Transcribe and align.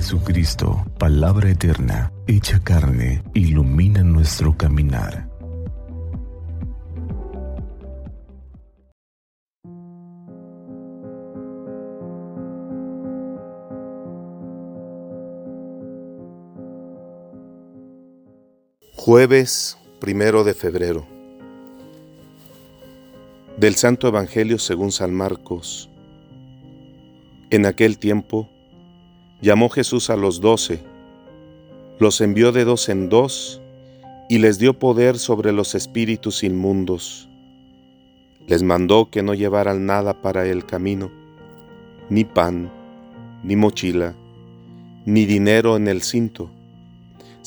Jesucristo, 0.00 0.86
palabra 0.96 1.50
eterna, 1.50 2.12
hecha 2.28 2.62
carne, 2.62 3.20
ilumina 3.34 4.04
nuestro 4.04 4.56
caminar. 4.56 5.28
Jueves 18.94 19.78
primero 19.98 20.44
de 20.44 20.54
febrero. 20.54 21.08
Del 23.56 23.74
Santo 23.74 24.06
Evangelio 24.06 24.60
según 24.60 24.92
San 24.92 25.12
Marcos. 25.12 25.90
En 27.50 27.66
aquel 27.66 27.98
tiempo, 27.98 28.48
llamó 29.40 29.68
Jesús 29.68 30.10
a 30.10 30.16
los 30.16 30.40
doce, 30.40 30.80
los 31.98 32.20
envió 32.20 32.52
de 32.52 32.64
dos 32.64 32.88
en 32.88 33.08
dos 33.08 33.60
y 34.28 34.38
les 34.38 34.58
dio 34.58 34.78
poder 34.78 35.18
sobre 35.18 35.52
los 35.52 35.74
espíritus 35.74 36.44
inmundos. 36.44 37.28
Les 38.46 38.62
mandó 38.62 39.10
que 39.10 39.22
no 39.22 39.34
llevaran 39.34 39.86
nada 39.86 40.22
para 40.22 40.46
el 40.46 40.64
camino, 40.64 41.10
ni 42.08 42.24
pan, 42.24 42.70
ni 43.42 43.56
mochila, 43.56 44.14
ni 45.04 45.26
dinero 45.26 45.76
en 45.76 45.88
el 45.88 46.02
cinto 46.02 46.50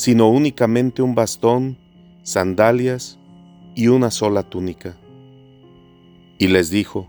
sino 0.02 0.30
únicamente 0.30 1.04
un 1.04 1.14
bastón, 1.14 1.78
sandalias 2.24 3.20
y 3.76 3.88
una 3.88 4.10
sola 4.10 4.42
túnica. 4.42 4.96
Y 6.40 6.48
les 6.48 6.72
dijo, 6.72 7.08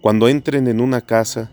Cuando 0.00 0.28
entren 0.28 0.66
en 0.66 0.80
una 0.80 1.02
casa, 1.02 1.52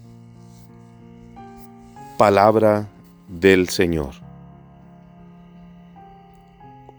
Palabra 2.21 2.87
del 3.27 3.69
Señor. 3.69 4.13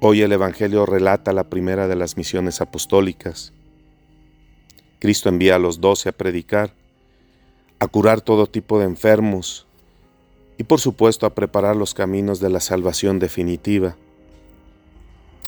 Hoy 0.01 0.20
el 0.20 0.33
Evangelio 0.33 0.84
relata 0.84 1.33
la 1.33 1.45
primera 1.45 1.87
de 1.87 1.95
las 1.95 2.17
misiones 2.17 2.61
apostólicas. 2.61 3.53
Cristo 4.98 5.29
envía 5.29 5.55
a 5.55 5.59
los 5.61 5.81
doce 5.81 6.09
a 6.09 6.12
predicar, 6.12 6.75
a 7.79 7.87
curar 7.87 8.20
todo 8.20 8.48
tipo 8.48 8.81
de 8.81 8.87
enfermos, 8.87 9.69
y 10.59 10.64
por 10.64 10.81
supuesto 10.81 11.25
a 11.25 11.36
preparar 11.36 11.77
los 11.77 11.95
caminos 11.95 12.41
de 12.41 12.51
la 12.51 12.59
salvación 12.59 13.20
definitiva. 13.20 13.95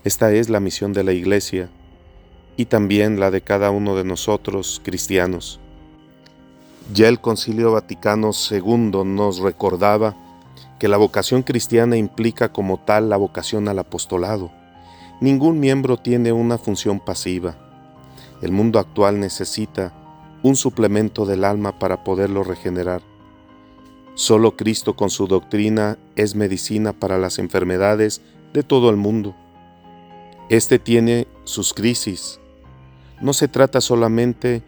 Esta 0.04 0.32
es 0.32 0.50
la 0.50 0.60
misión 0.60 0.92
de 0.92 1.02
la 1.02 1.14
Iglesia 1.14 1.68
y 2.56 2.66
también 2.66 3.18
la 3.18 3.32
de 3.32 3.40
cada 3.40 3.72
uno 3.72 3.96
de 3.96 4.04
nosotros 4.04 4.80
cristianos. 4.84 5.58
Ya 6.92 7.08
el 7.08 7.20
Concilio 7.20 7.72
Vaticano 7.72 8.30
II 8.50 9.04
nos 9.04 9.38
recordaba 9.38 10.14
que 10.78 10.88
la 10.88 10.98
vocación 10.98 11.42
cristiana 11.42 11.96
implica 11.96 12.52
como 12.52 12.78
tal 12.78 13.08
la 13.08 13.16
vocación 13.16 13.68
al 13.68 13.78
apostolado. 13.78 14.52
Ningún 15.20 15.60
miembro 15.60 15.96
tiene 15.96 16.32
una 16.32 16.58
función 16.58 17.00
pasiva. 17.00 17.56
El 18.42 18.52
mundo 18.52 18.78
actual 18.78 19.18
necesita 19.18 19.94
un 20.42 20.56
suplemento 20.56 21.24
del 21.24 21.44
alma 21.44 21.78
para 21.78 22.04
poderlo 22.04 22.44
regenerar. 22.44 23.00
Solo 24.14 24.56
Cristo 24.56 24.94
con 24.94 25.08
su 25.08 25.26
doctrina 25.26 25.96
es 26.16 26.34
medicina 26.34 26.92
para 26.92 27.16
las 27.16 27.38
enfermedades 27.38 28.20
de 28.52 28.62
todo 28.62 28.90
el 28.90 28.96
mundo. 28.96 29.34
Este 30.50 30.78
tiene 30.78 31.26
sus 31.44 31.72
crisis. 31.72 32.38
No 33.22 33.32
se 33.32 33.48
trata 33.48 33.80
solamente 33.80 34.48
de 34.48 34.62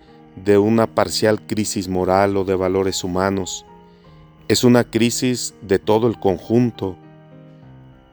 una 0.58 0.86
parcial 0.86 1.40
crisis 1.46 1.88
moral 1.88 2.36
o 2.36 2.44
de 2.44 2.54
valores 2.54 3.04
humanos. 3.04 3.64
Es 4.48 4.64
una 4.64 4.84
crisis 4.84 5.54
de 5.62 5.78
todo 5.78 6.06
el 6.06 6.18
conjunto. 6.18 6.96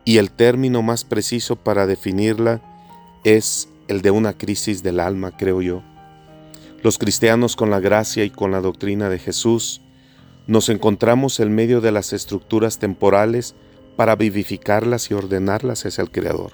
Y 0.06 0.18
el 0.18 0.32
término 0.32 0.82
más 0.82 1.04
preciso 1.04 1.56
para 1.56 1.86
definirla 1.86 2.62
es 3.24 3.70
el 3.88 4.02
de 4.02 4.12
una 4.12 4.34
crisis 4.34 4.84
del 4.84 5.00
alma, 5.00 5.32
creo 5.38 5.62
yo. 5.62 5.82
Los 6.82 6.98
cristianos 6.98 7.56
con 7.56 7.70
la 7.70 7.80
gracia 7.80 8.26
y 8.26 8.30
con 8.30 8.52
la 8.52 8.60
doctrina 8.60 9.10
de 9.10 9.20
Jesús 9.20 9.82
nos 10.48 10.68
encontramos 10.68 11.40
en 11.40 11.56
medio 11.56 11.80
de 11.80 11.94
las 11.94 12.12
estructuras 12.12 12.80
temporales 12.80 13.56
para 13.96 14.16
vivificarlas 14.16 15.10
y 15.10 15.14
ordenarlas 15.14 15.86
es 15.86 16.00
el 16.00 16.12
Creador. 16.12 16.52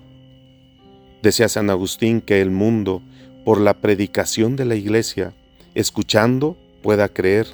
Decía 1.23 1.49
San 1.49 1.69
Agustín 1.69 2.21
que 2.21 2.41
el 2.41 2.51
mundo, 2.51 3.01
por 3.45 3.59
la 3.59 3.81
predicación 3.81 4.55
de 4.55 4.65
la 4.65 4.75
Iglesia, 4.75 5.33
escuchando 5.75 6.57
pueda 6.81 7.09
creer, 7.09 7.47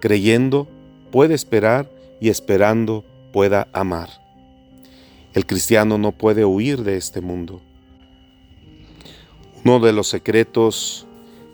creyendo 0.00 0.68
puede 1.10 1.34
esperar 1.34 1.90
y 2.20 2.28
esperando 2.28 3.04
pueda 3.32 3.68
amar. 3.72 4.08
El 5.34 5.46
cristiano 5.46 5.98
no 5.98 6.12
puede 6.12 6.44
huir 6.44 6.82
de 6.82 6.96
este 6.96 7.20
mundo. 7.20 7.60
Uno 9.64 9.80
de 9.80 9.92
los 9.92 10.08
secretos 10.08 11.06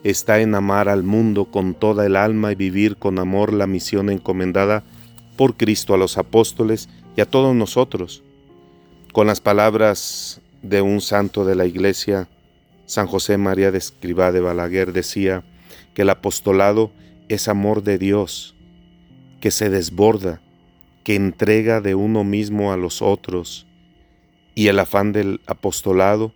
está 0.04 0.40
en 0.40 0.54
amar 0.54 0.88
al 0.88 1.02
mundo 1.02 1.46
con 1.46 1.74
toda 1.74 2.06
el 2.06 2.16
alma 2.16 2.52
y 2.52 2.54
vivir 2.54 2.96
con 2.96 3.18
amor 3.18 3.52
la 3.52 3.66
misión 3.66 4.10
encomendada 4.10 4.84
por 5.36 5.56
Cristo 5.56 5.94
a 5.94 5.98
los 5.98 6.18
apóstoles 6.18 6.88
y 7.16 7.20
a 7.20 7.26
todos 7.26 7.54
nosotros. 7.54 8.22
Con 9.12 9.26
las 9.26 9.40
palabras 9.40 10.40
de 10.62 10.82
un 10.82 11.00
santo 11.00 11.44
de 11.44 11.54
la 11.54 11.66
Iglesia, 11.66 12.28
San 12.86 13.06
José 13.06 13.38
María 13.38 13.70
de 13.70 13.78
Escribá 13.78 14.32
de 14.32 14.40
Balaguer 14.40 14.92
decía 14.92 15.42
que 15.94 16.02
el 16.02 16.10
apostolado 16.10 16.90
es 17.28 17.48
amor 17.48 17.82
de 17.82 17.98
Dios, 17.98 18.54
que 19.40 19.50
se 19.50 19.70
desborda, 19.70 20.40
que 21.04 21.14
entrega 21.14 21.80
de 21.80 21.94
uno 21.94 22.24
mismo 22.24 22.72
a 22.72 22.76
los 22.76 23.02
otros, 23.02 23.66
y 24.54 24.68
el 24.68 24.78
afán 24.78 25.12
del 25.12 25.40
apostolado 25.46 26.32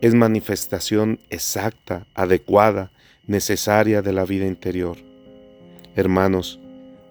es 0.00 0.14
manifestación 0.14 1.18
exacta, 1.30 2.06
adecuada, 2.14 2.90
necesaria 3.26 4.02
de 4.02 4.12
la 4.12 4.24
vida 4.24 4.46
interior. 4.46 4.98
Hermanos, 5.96 6.60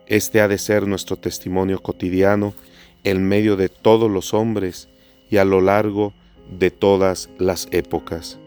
este 0.07 0.41
ha 0.41 0.47
de 0.47 0.57
ser 0.57 0.87
nuestro 0.87 1.17
testimonio 1.17 1.81
cotidiano 1.81 2.53
en 3.03 3.27
medio 3.27 3.55
de 3.55 3.69
todos 3.69 4.11
los 4.11 4.33
hombres 4.33 4.89
y 5.29 5.37
a 5.37 5.45
lo 5.45 5.61
largo 5.61 6.13
de 6.59 6.69
todas 6.69 7.29
las 7.37 7.67
épocas. 7.71 8.37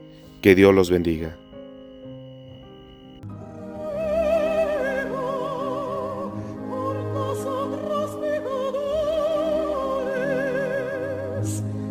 Que 0.43 0.55
Dios 0.55 0.75
los 0.75 0.91
bendiga. 0.91 1.37
Yes. 11.47 11.86